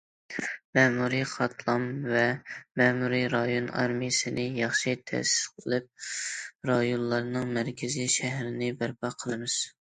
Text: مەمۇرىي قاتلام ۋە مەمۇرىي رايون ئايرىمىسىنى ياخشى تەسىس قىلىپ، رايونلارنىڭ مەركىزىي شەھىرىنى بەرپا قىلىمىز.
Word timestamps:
مەمۇرىي 0.77 1.25
قاتلام 1.31 1.83
ۋە 2.13 2.23
مەمۇرىي 2.81 3.27
رايون 3.35 3.69
ئايرىمىسىنى 3.75 4.47
ياخشى 4.61 4.97
تەسىس 5.13 5.45
قىلىپ، 5.61 6.09
رايونلارنىڭ 6.73 7.57
مەركىزىي 7.61 8.13
شەھىرىنى 8.19 8.75
بەرپا 8.83 9.17
قىلىمىز. 9.23 9.63